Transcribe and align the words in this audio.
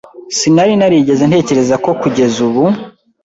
Sinari 0.37 0.73
narigeze 0.77 1.23
ntekereza 1.29 1.75
ko 1.83 1.91
kugeza 2.01 2.37
ubu. 2.47 2.63